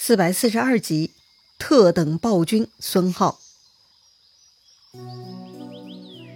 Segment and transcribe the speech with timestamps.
[0.00, 1.10] 四百四十二集，
[1.58, 3.40] 特等暴君孙浩。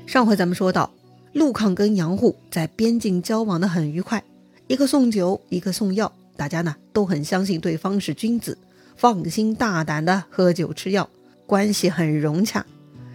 [0.04, 0.92] 上回咱们说到，
[1.32, 4.24] 陆抗跟杨户在边境交往的很愉快，
[4.66, 8.58] 一个送酒，一个送药，大家呢都很相信对方是君子，
[8.96, 11.08] 放心大胆的喝酒吃药，
[11.46, 12.66] 关系很融洽。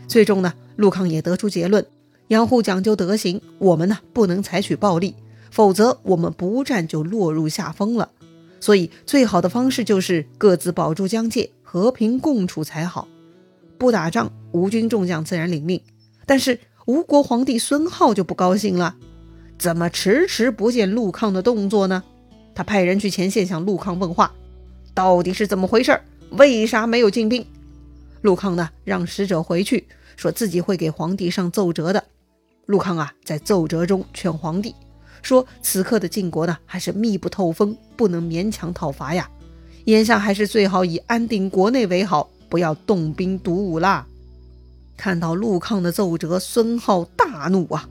[0.07, 1.85] 最终呢，陆抗也得出结论：
[2.29, 5.13] 杨户讲究德行，我们呢不能采取暴力，
[5.51, 8.11] 否则我们不战就落入下风了。
[8.59, 13.07] 所以，最好的方式就是各自保住疆界，和平共处才好。
[13.77, 15.81] 不打仗，吴军众将自然领命。
[16.25, 18.95] 但是吴国皇帝孙浩就不高兴了，
[19.57, 22.03] 怎么迟迟不见陆抗的动作呢？
[22.55, 24.33] 他派人去前线向陆抗问话，
[24.93, 25.99] 到底是怎么回事？
[26.31, 27.45] 为啥没有进兵？
[28.21, 32.03] 陆抗呢，让使者回去，说自己会给皇帝上奏折的。
[32.65, 34.73] 陆抗啊，在奏折中劝皇帝。
[35.21, 39.29] 说此刻的晋国呢，还是密不透风，不能勉强讨伐呀。
[39.85, 44.05] 眼下还是最好以安定国内为好，不要动兵独武啦。
[44.97, 47.87] 看到陆抗的奏折，孙浩大怒啊！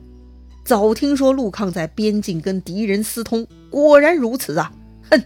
[0.65, 4.71] 早听说陆抗在边境跟敌人私通，果然如此啊！
[5.09, 5.23] 哼！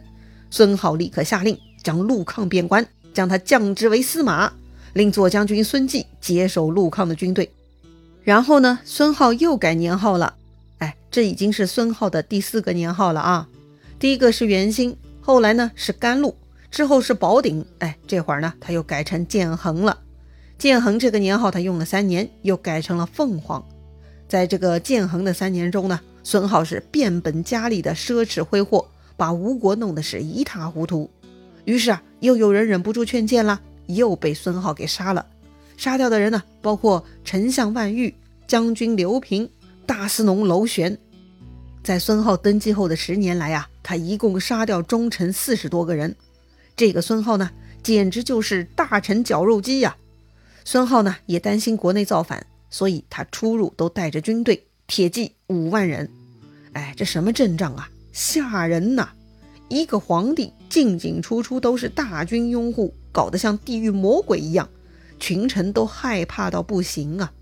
[0.50, 4.54] 孙浩立刻下令将陆抗贬官，将他降职为司马，
[4.94, 7.52] 令左将军孙继接手陆抗的军队。
[8.24, 10.36] 然后呢，孙浩又改年号了。
[11.12, 13.50] 这已经是孙浩的第四个年号了啊！
[14.00, 16.38] 第一个是元兴，后来呢是甘露，
[16.72, 20.00] 之后是宝鼎，哎，这会儿呢他又改成建恒了。
[20.58, 23.62] 建恒这个年号他用了三年，又改成了凤凰。
[24.30, 28.88] 在这个建恒的三年中呢，孙浩是变本加厉的奢侈挥霍，
[29.18, 31.10] 把吴国弄得是一塌糊涂。
[31.66, 35.26] 于是啊，又有人忍不住劝谏了，又被孙浩给杀了。
[35.76, 38.16] 杀掉的人呢，包括丞相万玉、
[38.48, 39.50] 将军刘平。
[39.92, 40.98] 大司农娄玄，
[41.84, 46.16] 在孙浩登基后的十年来呀，他一共杀掉忠臣四十多个人。
[46.78, 47.52] 这个孙浩呢，
[47.84, 49.98] 简直就是大臣绞肉机呀！
[50.64, 56.10] 孙浩呢，也担心国内造反，所以他出入都带着军队，铁骑五万人。
[56.72, 59.10] 哎，这什么阵仗啊，吓人呐！
[59.68, 64.70] 一个皇帝进进出出都是大军拥护，搞得像地狱魔鬼一样，
[65.20, 67.34] 群臣都害怕到不行啊！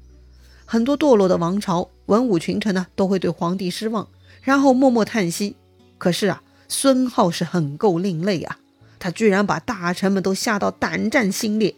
[0.71, 1.89] 很多堕落的王朝。
[2.05, 4.07] 文武群臣呢都会对皇帝失望，
[4.43, 5.55] 然后默默叹息。
[5.97, 8.59] 可是啊，孙浩是很够另类啊，
[8.99, 11.73] 他居然把大臣们都吓到胆战心裂。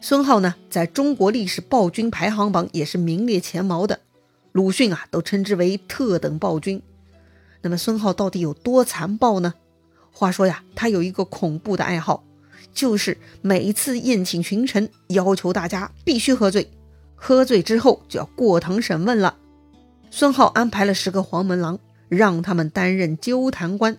[0.00, 4.00] 孙浩呢，在中国历史暴君排行榜也是名列前茅的，
[4.52, 6.80] 鲁迅啊都称之为特等暴君。
[7.60, 9.52] 那么孙浩到底有多残暴呢？
[10.12, 12.24] 话说呀，他有一个恐怖的爱好，
[12.72, 16.70] 就是每一次宴请群臣，要求大家必须喝醉，
[17.14, 19.36] 喝醉之后就要过堂审问了。
[20.10, 23.96] 孙浩安排了十个黄门郎，让他们担任纠弹官。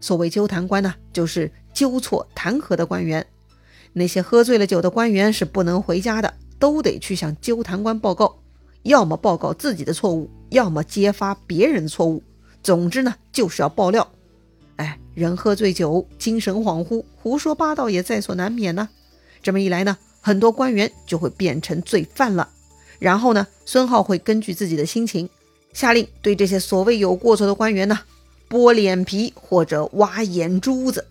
[0.00, 3.26] 所谓纠弹官呢，就是纠错弹劾的官员。
[3.92, 8.38] 那些喝醉了酒的官员是不能回家的，都得去向纠弹官报告，
[8.82, 12.22] 要么报告自己的错误，要么揭发别人的错误。
[12.62, 14.08] 总之呢，就是要爆料。
[14.76, 18.88] 哎，人喝醉酒，精神恍惚，胡说八道也在所难免呢。
[19.42, 22.48] 这么一来呢，很多官员就会变成罪犯了。
[22.98, 25.28] 然后呢，孙浩会根据自己的心情。
[25.74, 27.98] 下令对这些所谓有过错的官员呢，
[28.48, 31.06] 剥脸皮或者挖眼珠子，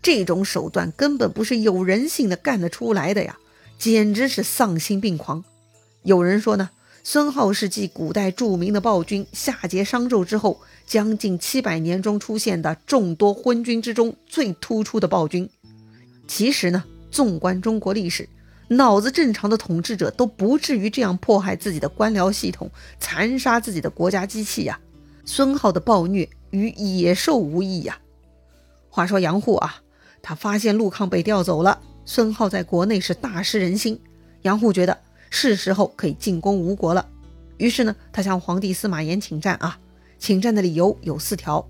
[0.00, 3.36] 这种手段根本不是有人性的干得出来的呀，
[3.78, 5.44] 简直是丧心病狂。
[6.04, 6.70] 有人说呢，
[7.02, 15.50] 孙浩是继古代著名的暴君夏桀、商纣之后，将近七百年中出现的众多昏君之中最突出的暴君。
[16.28, 18.28] 其实呢，纵观中国历史。
[18.68, 24.78] 脑子正常的统治者都不至于这样迫害自己的官僚系统，残杀自己的国家机器呀！
[25.24, 27.98] 孙浩的暴虐与野兽无异呀。
[28.88, 29.76] 话说杨户啊，
[30.22, 34.00] 他发现陆抗被调走了，孙浩在国内是大失人心。
[34.42, 34.98] 杨户觉得
[35.30, 37.08] 是时候可以进攻吴国了，
[37.58, 39.78] 于是呢，他向皇帝司马炎请战啊。
[40.18, 41.68] 请战的理由有四条：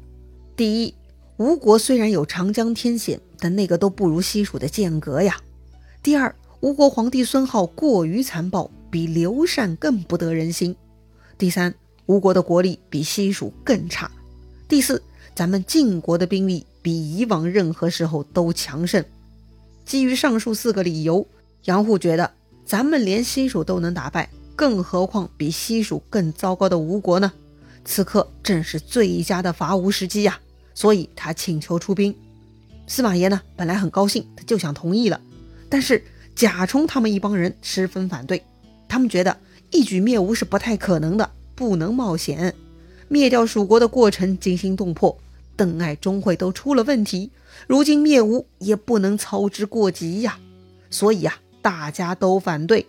[0.55, 0.95] 第一，
[1.37, 5.35] 吴国虽然有长江天险，但那个都不如西蜀的剑阁呀；
[6.03, 10.75] 第二，吴国皇帝孙皓过于残暴，比刘禅更不得人心。
[11.37, 11.75] 第三，
[12.07, 14.11] 吴国的国力比西蜀更差。
[14.67, 15.03] 第四，
[15.35, 19.05] 咱们晋国的兵力比以往任何时候都强盛。
[19.85, 21.27] 基于上述四个理由，
[21.65, 22.33] 杨户觉得
[22.65, 27.31] 咱们连西蜀都能打败，更何况比西蜀更糟糕的吴国呢？
[27.85, 30.41] 此刻正是最佳的伐吴时机呀！
[30.75, 32.17] 所以他请求出兵。
[32.87, 35.21] 司马炎呢，本来很高兴，他就想同意了，
[35.69, 36.03] 但是。
[36.37, 38.45] 贾充他们一帮人十分反对，
[38.87, 39.39] 他们觉得
[39.71, 42.55] 一举灭吴是不太可能的，不能冒险。
[43.09, 45.17] 灭掉蜀国的过程惊心动魄，
[45.57, 47.31] 邓艾、钟会都出了问题，
[47.67, 50.39] 如今灭吴也不能操之过急呀。
[50.91, 52.87] 所以啊，大家都反对。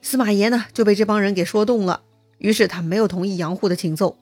[0.00, 2.02] 司马炎呢就被这帮人给说动了，
[2.38, 4.16] 于是他没有同意杨户的请奏。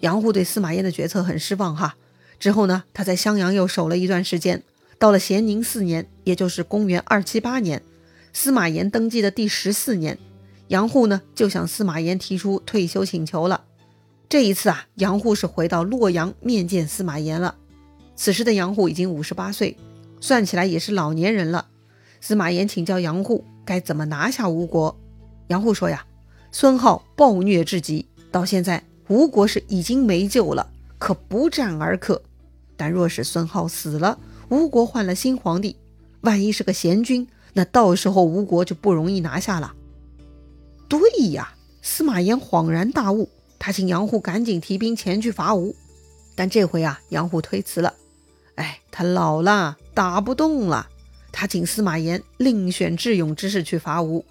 [0.00, 1.96] 杨户对司马炎的决策很失望哈。
[2.38, 4.62] 之后呢，他在襄阳又守了一段时间。
[5.04, 7.82] 到了咸宁四年，也就是公元二七八年，
[8.32, 10.18] 司马炎登基的第十四年，
[10.68, 13.64] 杨户呢就向司马炎提出退休请求了。
[14.30, 17.56] 这一次啊，杨户是回到洛阳面见司马炎了。
[18.16, 19.76] 此时的杨户已经五十八岁，
[20.22, 21.66] 算起来也是老年人了。
[22.22, 24.98] 司马炎请教杨户该怎么拿下吴国。
[25.48, 26.06] 杨户说呀
[26.50, 32.22] ：“孙浩暴虐至极，到现在吴国是已经没救了，可不战而克。
[32.74, 34.18] 但若是孙浩死了，
[34.54, 35.74] 吴国换了新皇帝，
[36.20, 39.74] 万一是个贤君，那到时候吴国就不容易拿下了。”
[40.88, 41.00] 对
[41.32, 43.28] 呀，司马炎恍然大悟，
[43.58, 45.74] 他请杨户赶紧提兵前去伐吴。
[46.36, 47.94] 但这回啊，杨户推辞了。
[48.54, 50.88] 哎，他老了，打不动了。
[51.32, 54.24] 他请司马炎另选智勇之士去伐吴。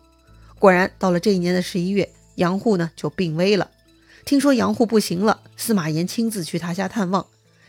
[0.57, 3.69] 果然，到了这一年的十一月，杨户呢就病危了。
[4.23, 7.25] 听说杨户不行了，司马炎亲自去他家探望。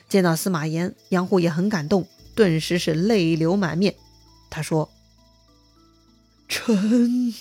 [0.08, 3.94] 见到司马炎，杨户也很感动，顿时是泪流满面。
[4.50, 4.90] 他说
[6.48, 7.32] ：“臣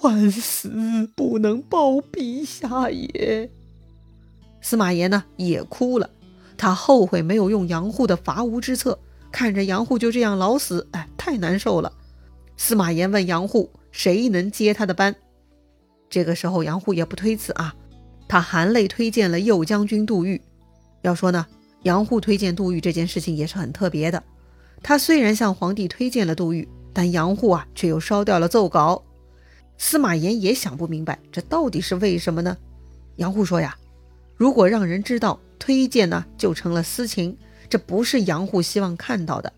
[0.00, 3.50] 万死不能报陛下也。”
[4.60, 6.10] 司马炎呢也哭了，
[6.56, 8.98] 他后悔没有用杨户的伐吴之策，
[9.30, 11.92] 看着杨户就这样老死，哎，太难受了。
[12.56, 13.70] 司马炎问杨户。
[13.90, 15.16] 谁能接他的班？
[16.10, 17.74] 这个时候，杨户也不推辞啊，
[18.28, 20.40] 他含泪推荐了右将军杜预。
[21.00, 21.46] 要说呢，
[21.82, 24.22] 杨户推荐杜预这件事情也是很特别的。
[24.82, 29.02] 他虽然向皇帝推荐了杜预，但杨户啊却又烧掉了奏稿。
[29.76, 32.56] 司马炎也想不明白，这到底是为什么呢？
[33.16, 33.76] 杨户说呀，
[34.36, 37.36] 如果让人知道推荐呢，就成了私情，
[37.68, 39.52] 这不是杨户希望看到的。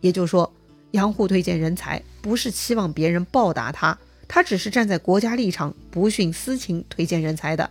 [0.00, 0.52] 也就是说。
[0.92, 7.70] 杨户推荐人才，不是期望别人报答他，他只是站在国家立场，不徇私情推荐人才的。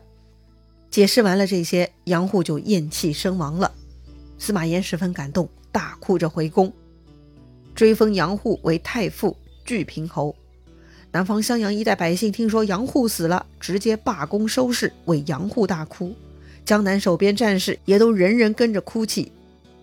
[0.91, 3.71] 解释完了这些，杨户就咽气身亡了。
[4.37, 6.71] 司马炎十分感动，大哭着回宫，
[7.73, 10.35] 追封杨户为太傅、巨平侯。
[11.11, 16.13] 南方襄阳一带百姓听说杨户死了，直接罢工收市，为杨户大哭。
[16.65, 19.31] 江南守边战士也都人人跟着哭泣。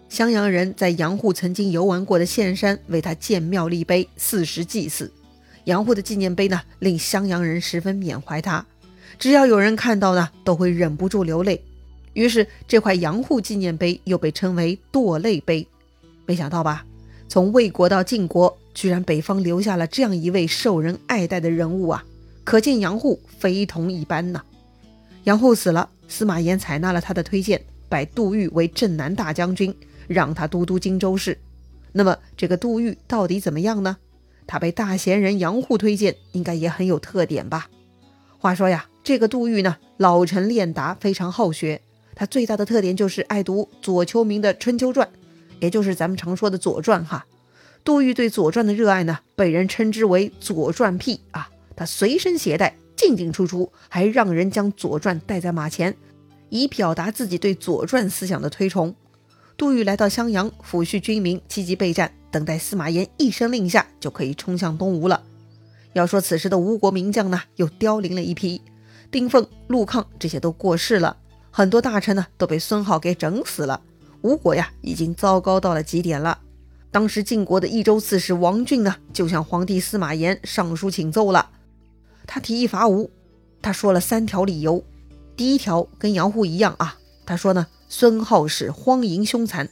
[0.09, 5.11] 襄阳人在杨户曾经游玩过的岘山为他建庙立碑，四时祭祀。
[5.65, 8.67] 杨户的纪念碑呢，令襄阳人十分缅怀他。
[9.19, 11.65] 只要有人看到呢，都会忍不住流泪。
[12.15, 15.67] 于是这块杨户纪念碑又被称为堕泪碑。
[16.27, 16.85] 没想到吧？
[17.29, 22.05] 从魏国到晋国，居然北方留下了这样一位受人爱戴的人物啊！
[22.45, 24.43] 可见杨户非同一般呐。
[25.25, 29.75] 杨户死了，司马炎采纳了他的推荐，拜杜预为镇南大将军。
[30.09, 31.39] 让他都督荆州事。
[31.93, 33.97] 那么这个杜预到底怎么样呢？
[34.47, 37.69] 他被大贤人杨户推荐，应该也很有特点吧？
[38.37, 41.81] 话说呀，这个杜预呢，老成练达，非常好学。
[42.15, 45.07] 他最大的特点就是爱读左丘明的《春秋传》，
[45.61, 47.27] 也就是咱们常说的《左传》哈。
[47.85, 51.49] 杜预对《左传》的热爱呢，被人称之为“左传癖”啊。
[51.75, 55.97] 他随身携带，进进出出，还让人将《左传》带在马前，
[56.51, 58.95] 以表达自己对《左传》思想的推崇。
[59.57, 65.23] 杜预来到襄阳，抚恤军民，积极备战，等待司马炎一声令下，就可以冲向东吴了。
[65.95, 68.63] 要说此时的吴国名将呢，又凋零了一批，
[69.11, 71.17] 丁奉、陆抗这些都过世了，
[71.53, 73.81] 很多大臣呢都被孙皓给整死了。
[74.23, 76.41] 吴国呀，已经糟糕到了极点了。
[76.91, 81.51] 当时晋国的益州刺史王浚呢，就向皇帝司马炎上书请奏了。
[82.27, 83.09] 他提议伐吴，
[83.61, 84.83] 他说了三条理由。
[85.37, 87.69] 第一条跟杨户一样啊，他说呢。
[87.95, 89.69] 孙皓是荒淫凶残，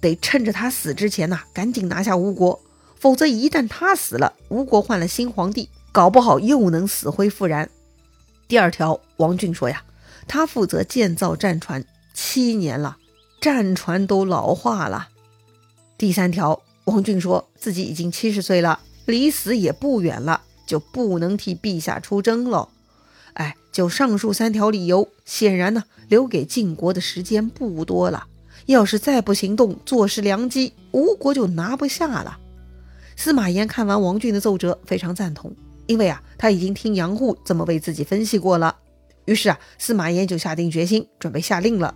[0.00, 2.58] 得趁着他死之前呐，赶紧拿下吴国，
[2.96, 7.68] 否则一旦他死了，吴国换了新皇帝，搞不好又能死灰复燃。
[8.48, 9.84] 第二条，王浚说呀，
[10.26, 11.84] 他负责建造战船
[12.14, 12.98] 七年了，
[13.40, 15.08] 战船都老化了。
[15.98, 22.68] 第三条，王俊说自己已经七十岁了，离死也不远了，就不能替陛下出征了。
[23.34, 28.26] 哎，就上述三条理由，显然呢，留给晋国的时间不多了。
[28.66, 32.38] 要是再不行动，坐失良机，吴国就拿不下了。
[33.16, 35.54] 司马炎看完王俊的奏折，非常赞同，
[35.86, 38.76] 因为啊，他已经听杨户这么为自己分析过了。
[39.30, 41.94] 于是啊，司马炎就下定决心，准备下令了。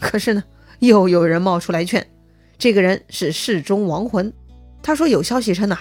[0.00, 0.42] 可是呢，
[0.80, 2.04] 又有人冒出来劝，
[2.58, 4.32] 这个人是侍中王浑。
[4.82, 5.78] 他说有消息称呐，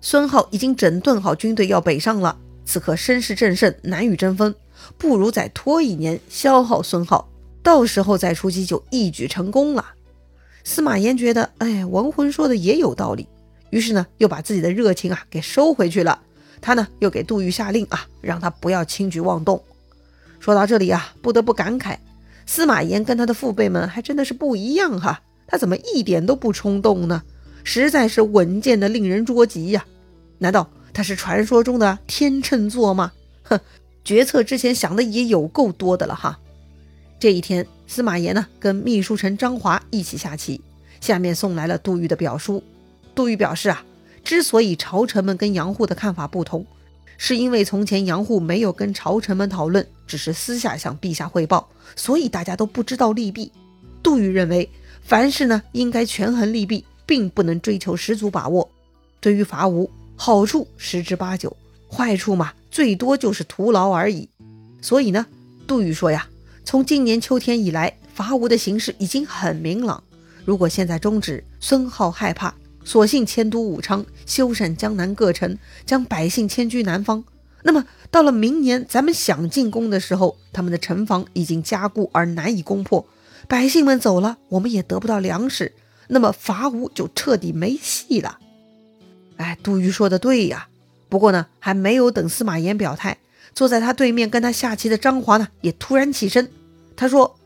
[0.00, 2.38] 孙皓已经整顿好军队，要北上了。
[2.64, 4.54] 此刻声势正盛，难与争锋，
[4.96, 7.22] 不如再拖一年，消耗孙皓，
[7.62, 9.84] 到时候再出击就一举成功了。
[10.64, 13.28] 司马炎觉得，哎，文魂说的也有道理，
[13.68, 16.22] 于是呢，又把自己的热情啊给收回去了。
[16.62, 19.62] 他呢，又给杜预下令啊，让他不要轻举妄动。
[20.40, 21.98] 说到这里啊，不得不感慨，
[22.46, 25.20] 司马炎跟他的父辈们还真的是不一样哈。
[25.46, 27.22] 他怎么一点都不冲动呢？
[27.62, 29.84] 实在是稳健的令人捉急呀！
[30.38, 33.12] 难道他是传说中的天秤座吗？
[33.42, 33.60] 哼，
[34.02, 36.38] 决策之前想的也有够多的了哈。
[37.18, 40.62] 这一天，司马炎呢跟秘书丞张华一起下棋，
[41.02, 42.62] 下面送来了杜预的表书。
[43.14, 43.84] 杜预表示啊，
[44.24, 46.64] 之所以朝臣们跟杨户的看法不同，
[47.22, 53.52] 是因为从前杨户没有跟朝臣们讨论，只是私下向陛下汇报，所以大家都不知道利弊。
[54.02, 54.66] 杜预认为，
[55.02, 58.66] 凡事呢应该权衡利弊，并不能追求十足把握。
[59.20, 61.54] 对于伐吴，好处十之八九，
[61.92, 64.26] 坏处嘛，最多就是徒劳而已。
[64.80, 65.26] 所以呢，
[65.66, 66.26] 杜预说呀。
[66.64, 70.02] 从今年秋天以来，伐吴的形势已经很明朗。
[70.46, 77.24] 如果现在终止，孙浩害怕，索性迁都武昌，修缮江南各城，将百姓迁居南方。
[77.62, 83.06] 那么到了明年，咱们想进攻的时候，他们的城防已经加固而难以攻破，
[83.46, 85.72] 百姓们走了，我们也得不到粮食，
[86.08, 88.38] 那么伐吴就彻底没戏了。
[89.36, 90.68] 哎，杜预说的对呀。
[91.08, 93.18] 不过呢，还没有等司马炎表态，
[93.54, 96.50] 坐在他对面跟他下棋的张华呢，也突然起身。
[96.96, 97.36] 他说：“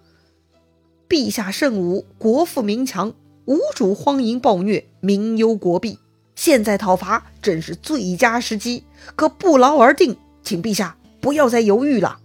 [1.08, 3.14] 陛下圣武，国富民强，
[3.46, 5.98] 吴主荒淫暴虐，民忧国弊。
[6.34, 8.84] 现在讨伐正是最佳时机，
[9.14, 12.18] 可不劳而定，请陛下不要再犹豫了。”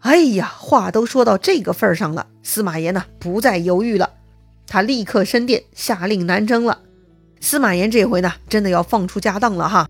[0.00, 4.10] 哎呀，话都说到这个份上了，司马炎呢不再犹豫了，
[4.66, 6.80] 他立刻升殿下令南征了。
[7.40, 9.88] 司马炎这回呢，真的要放出家当了哈！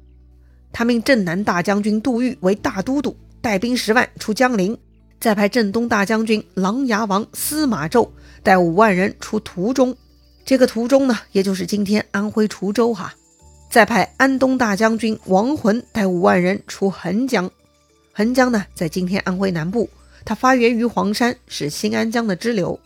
[0.72, 4.78] 他命镇南大将军杜预为大都督，带兵十万出江陵。
[5.18, 8.10] 再派镇东大将军琅琊王司马昭
[8.42, 9.94] 带五万人出途中，
[10.44, 13.14] 这个途中呢，也就是今天安徽滁州哈。
[13.70, 17.50] 再派安东大将军王浑带五万人出横江，
[18.12, 19.88] 横江呢在今天安徽南部，
[20.25, 22.78] 它发源于黄山，是新安江的支流。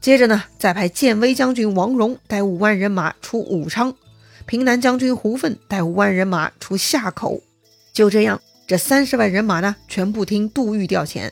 [0.00, 3.94] 接着呢，再派建威将军王荣带五万人马出武昌，
[4.44, 7.40] 平南将军胡奋带五万人马出夏口。
[7.92, 8.40] 就这样。
[8.68, 11.30] 这三十万人马呢，全部听杜预调遣。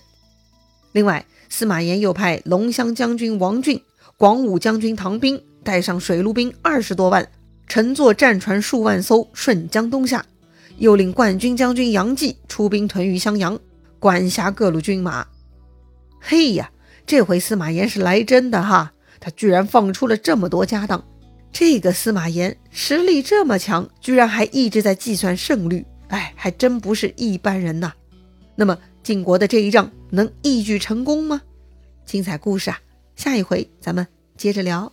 [0.93, 3.83] 另外，司马炎又派龙骧将军王俊、
[4.17, 7.29] 广武将军唐兵带上水陆兵二十多万，
[7.67, 10.25] 乘坐战船数万艘顺江东下。
[10.79, 13.59] 又令冠军将军杨继出兵屯于襄阳，
[13.99, 15.27] 管辖各路军马。
[16.21, 16.71] 嘿呀，
[17.07, 18.93] 这回司马炎是来真的哈！
[19.21, 21.05] 他居然放出了这么多家当。
[21.53, 25.85] 这个司马炎实力这么强，居然还一直在计算胜率。
[26.09, 27.93] 哎，还真不是一般人呐。
[28.57, 31.43] 那么晋国的这一仗能一举成功吗？
[32.05, 32.81] 精彩故事啊，
[33.17, 34.07] 下一回咱们
[34.37, 34.93] 接着聊。